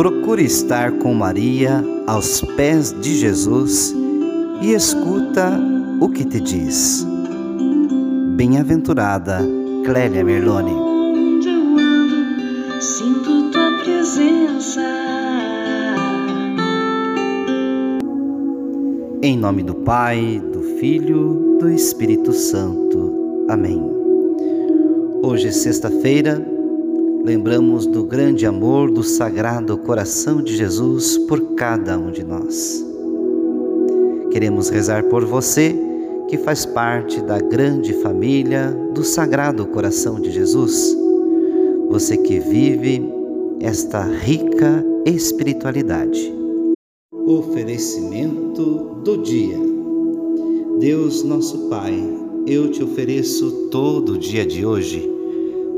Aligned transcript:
Procure 0.00 0.42
estar 0.42 0.92
com 0.92 1.12
Maria 1.12 1.84
aos 2.06 2.40
pés 2.56 2.90
de 3.02 3.16
Jesus 3.16 3.94
e 4.62 4.72
escuta 4.72 5.60
o 6.00 6.08
que 6.08 6.24
te 6.24 6.40
diz. 6.40 7.06
Bem-aventurada 8.34 9.40
Clélia 9.84 10.24
Merlone. 10.24 10.70
Onde 10.70 11.50
eu 11.50 11.60
ando, 11.78 12.80
sinto 12.80 13.50
tua 13.50 13.78
presença. 13.84 14.80
Em 19.20 19.36
nome 19.36 19.62
do 19.64 19.74
Pai, 19.74 20.42
do 20.50 20.62
Filho, 20.78 21.58
do 21.60 21.68
Espírito 21.68 22.32
Santo. 22.32 23.44
Amém. 23.50 23.78
Hoje, 25.22 25.48
é 25.48 25.52
sexta-feira, 25.52 26.42
lembramos 27.30 27.86
do 27.86 28.02
grande 28.02 28.44
amor 28.44 28.90
do 28.90 29.04
Sagrado 29.04 29.78
Coração 29.78 30.42
de 30.42 30.56
Jesus 30.56 31.16
por 31.16 31.54
cada 31.54 31.96
um 31.96 32.10
de 32.10 32.24
nós. 32.24 32.84
Queremos 34.32 34.68
rezar 34.68 35.04
por 35.04 35.24
você 35.24 35.72
que 36.28 36.36
faz 36.38 36.66
parte 36.66 37.20
da 37.22 37.38
grande 37.38 37.92
família 38.02 38.76
do 38.92 39.04
Sagrado 39.04 39.64
Coração 39.66 40.20
de 40.20 40.32
Jesus. 40.32 40.92
Você 41.88 42.16
que 42.16 42.40
vive 42.40 43.00
esta 43.60 44.02
rica 44.02 44.84
espiritualidade. 45.06 46.34
Oferecimento 47.12 49.02
do 49.04 49.18
dia. 49.18 49.56
Deus 50.80 51.22
nosso 51.22 51.68
Pai, 51.68 51.94
eu 52.44 52.72
te 52.72 52.82
ofereço 52.82 53.68
todo 53.70 54.14
o 54.14 54.18
dia 54.18 54.44
de 54.44 54.66
hoje 54.66 55.09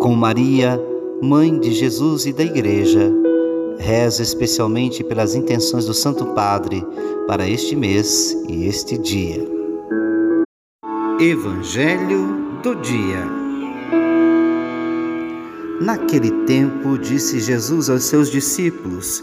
com 0.00 0.14
Maria, 0.14 0.80
mãe 1.22 1.58
de 1.58 1.72
Jesus 1.72 2.26
e 2.26 2.32
da 2.32 2.44
Igreja, 2.44 3.12
rezo 3.78 4.22
especialmente 4.22 5.02
pelas 5.04 5.34
intenções 5.34 5.86
do 5.86 5.94
Santo 5.94 6.26
Padre 6.34 6.84
para 7.26 7.48
este 7.48 7.76
mês 7.76 8.36
e 8.48 8.66
este 8.66 8.96
dia. 8.98 9.46
Evangelho 11.20 12.60
do 12.62 12.74
Dia 12.76 13.48
Naquele 15.80 16.32
tempo, 16.44 16.98
disse 16.98 17.38
Jesus 17.38 17.88
aos 17.88 18.02
seus 18.02 18.30
discípulos: 18.30 19.22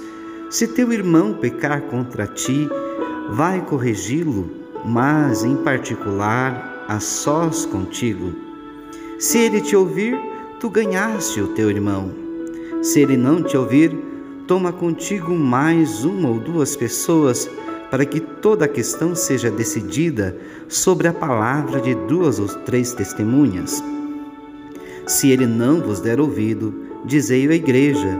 Se 0.49 0.65
teu 0.67 0.93
irmão 0.93 1.33
pecar 1.33 1.81
contra 1.83 2.25
ti, 2.25 2.69
vai 3.31 3.59
corrigi-lo, 3.61 4.49
mas 4.85 5.43
em 5.43 5.57
particular 5.57 6.85
a 6.87 6.99
sós 7.01 7.65
contigo. 7.65 8.33
Se 9.19 9.37
ele 9.37 9.59
te 9.59 9.75
ouvir, 9.75 10.17
tu 10.65 10.69
ganhaste 10.71 11.39
o 11.39 11.49
teu 11.49 11.69
irmão. 11.69 12.11
Se 12.81 12.99
ele 12.99 13.15
não 13.15 13.43
te 13.43 13.55
ouvir, 13.55 13.95
toma 14.47 14.73
contigo 14.73 15.35
mais 15.35 16.03
uma 16.03 16.27
ou 16.27 16.39
duas 16.39 16.75
pessoas, 16.75 17.47
para 17.91 18.03
que 18.03 18.19
toda 18.19 18.65
a 18.65 18.67
questão 18.67 19.13
seja 19.13 19.51
decidida 19.51 20.35
sobre 20.67 21.07
a 21.07 21.13
palavra 21.13 21.79
de 21.79 21.93
duas 21.93 22.39
ou 22.39 22.47
três 22.47 22.93
testemunhas. 22.93 23.83
Se 25.05 25.29
ele 25.29 25.45
não 25.45 25.81
vos 25.81 25.99
der 25.99 26.19
ouvido, 26.19 26.73
dizei-o 27.05 27.51
à 27.51 27.55
igreja. 27.55 28.19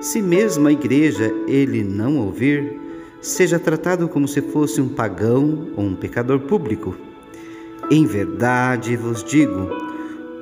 Se 0.00 0.22
mesmo 0.22 0.68
a 0.68 0.72
igreja 0.72 1.34
ele 1.48 1.82
não 1.82 2.18
ouvir, 2.18 2.80
seja 3.20 3.58
tratado 3.58 4.06
como 4.06 4.28
se 4.28 4.40
fosse 4.40 4.80
um 4.80 4.90
pagão 4.90 5.70
ou 5.76 5.86
um 5.86 5.96
pecador 5.96 6.38
público. 6.38 6.94
Em 7.90 8.06
verdade 8.06 8.96
vos 8.96 9.24
digo, 9.24 9.93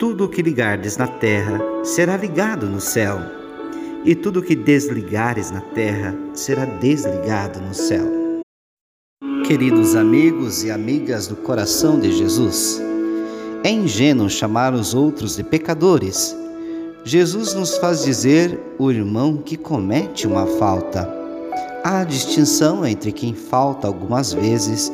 tudo 0.03 0.25
o 0.25 0.29
que 0.29 0.43
ligardes 0.43 0.97
na 0.97 1.07
terra 1.07 1.61
será 1.85 2.17
ligado 2.17 2.67
no 2.67 2.81
céu, 2.81 3.21
e 4.05 4.17
tudo 4.17 4.41
o 4.41 4.43
que 4.43 4.57
desligares 4.57 5.53
na 5.53 5.61
terra 5.61 6.13
será 6.35 6.65
desligado 6.65 7.61
no 7.61 7.73
céu. 7.73 8.05
Queridos 9.47 9.95
amigos 9.95 10.65
e 10.65 10.73
amigas 10.73 11.29
do 11.29 11.37
coração 11.37 12.01
de 12.01 12.11
Jesus, 12.11 12.83
é 13.63 13.71
ingênuo 13.71 14.29
chamar 14.29 14.75
os 14.75 14.93
outros 14.93 15.37
de 15.37 15.45
pecadores. 15.45 16.37
Jesus 17.05 17.55
nos 17.55 17.79
faz 17.79 18.03
dizer 18.03 18.59
o 18.81 18.91
irmão 18.91 19.37
que 19.37 19.57
comete 19.57 20.27
uma 20.27 20.49
falta. 20.59 21.09
Há 21.85 22.03
distinção 22.03 22.85
entre 22.85 23.13
quem 23.13 23.35
falta 23.35 23.87
algumas 23.87 24.33
vezes 24.33 24.93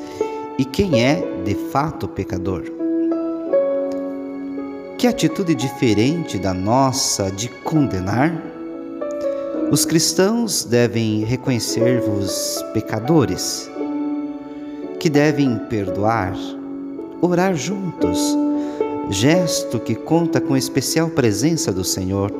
e 0.58 0.66
quem 0.66 1.02
é 1.02 1.42
de 1.46 1.54
fato 1.54 2.06
pecador. 2.06 2.77
Que 4.98 5.06
atitude 5.06 5.54
diferente 5.54 6.40
da 6.40 6.52
nossa 6.52 7.30
de 7.30 7.48
condenar? 7.48 8.36
Os 9.70 9.84
cristãos 9.84 10.64
devem 10.64 11.22
reconhecer-vos 11.22 12.60
pecadores, 12.74 13.70
que 14.98 15.08
devem 15.08 15.56
perdoar, 15.70 16.36
orar 17.22 17.54
juntos, 17.54 18.18
gesto 19.08 19.78
que 19.78 19.94
conta 19.94 20.40
com 20.40 20.54
a 20.54 20.58
especial 20.58 21.08
presença 21.10 21.72
do 21.72 21.84
Senhor, 21.84 22.32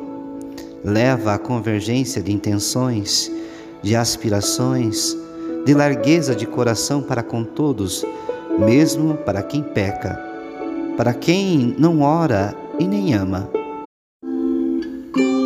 leva 0.83 1.35
à 1.35 1.39
convergência 1.39 2.21
de 2.21 2.33
intenções, 2.33 3.31
de 3.81 3.95
aspirações, 3.95 5.15
de 5.65 5.73
largueza 5.73 6.35
de 6.35 6.45
coração 6.45 7.01
para 7.01 7.23
com 7.23 7.41
todos, 7.41 8.05
mesmo 8.59 9.15
para 9.15 9.41
quem 9.41 9.63
peca 9.63 10.28
para 10.99 11.13
quem 11.13 11.73
não 11.79 12.01
ora 12.01 12.53
e 12.77 12.85
nem 12.85 13.13
ama. 13.13 13.49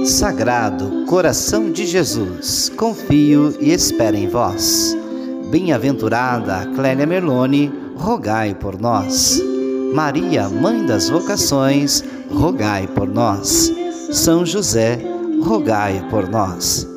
Sagrado 0.03 1.05
coração 1.05 1.71
de 1.71 1.85
Jesus, 1.85 2.71
confio 2.75 3.55
e 3.61 3.71
espero 3.71 4.17
em 4.17 4.27
vós. 4.27 4.97
Bem-aventurada 5.51 6.65
Clélia 6.75 7.05
Merlone, 7.05 7.71
rogai 7.95 8.55
por 8.55 8.81
nós. 8.81 9.39
Maria, 9.93 10.49
Mãe 10.49 10.87
das 10.87 11.07
Vocações, 11.07 12.03
rogai 12.31 12.87
por 12.87 13.07
nós. 13.07 13.71
São 14.11 14.43
José, 14.43 14.99
rogai 15.43 16.03
por 16.09 16.27
nós. 16.27 16.87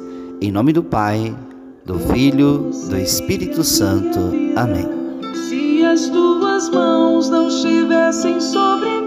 Em 0.41 0.51
nome 0.51 0.73
do 0.73 0.83
Pai, 0.83 1.37
do 1.85 1.99
Filho, 1.99 2.71
do 2.89 2.97
Espírito 2.97 3.63
Santo. 3.63 4.19
Amém 4.57 5.06
as 5.97 6.11
tuas 6.11 6.69
mãos 6.69 7.31
não 7.31 7.49
estivessem 7.49 8.39
sobre 8.39 9.06